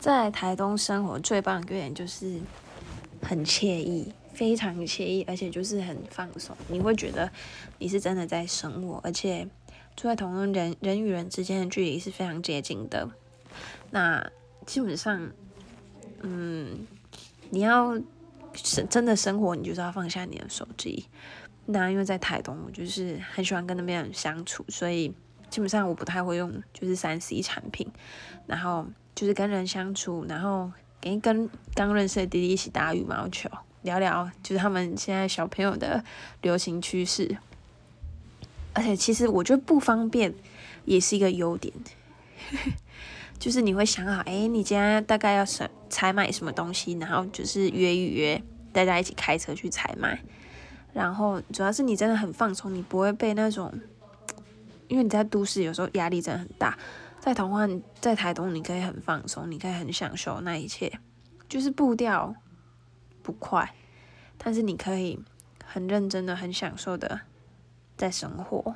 [0.00, 2.40] 在台东生活最棒的一点就是
[3.22, 6.56] 很惬意，非常惬意，而且就是很放松。
[6.68, 7.30] 你会觉得
[7.78, 9.46] 你是真的在生活，而且
[9.94, 13.10] 住在台东人人与人之间的距离是非常接近的。
[13.90, 14.26] 那
[14.64, 15.30] 基本上，
[16.22, 16.86] 嗯，
[17.50, 18.00] 你要
[18.54, 21.04] 生真的生活，你就是要放下你的手机。
[21.66, 25.14] 那因为在台东，我就是很喜欢跟那边人相处，所以
[25.50, 27.86] 基本上我不太会用就是三 C 产品，
[28.46, 28.86] 然后。
[29.20, 33.50] 就是跟人相处，然后跟跟刚认识的弟弟一起打羽毛球，
[33.82, 36.02] 聊聊就是他们现在小朋友的
[36.40, 37.36] 流行趋势。
[38.72, 40.32] 而且其实我觉得不方便
[40.86, 41.70] 也是一个优点，
[43.38, 50.18] 就是你会想好，哎，你今天大概要采采买什么东西，然后就是约一约，大家一起开车去采买。
[50.94, 53.70] 然后主要是你真的很放松，你不会被那种，
[54.88, 56.78] 因为你在都市有时候压力真的很大。
[57.20, 57.68] 在童话，
[58.00, 60.98] 在台东，你可以很放松，你可以很享受那一切，
[61.48, 62.34] 就是步调
[63.22, 63.74] 不快，
[64.38, 65.22] 但是你可以
[65.62, 67.20] 很认真的、很享受的
[67.94, 68.74] 在生活。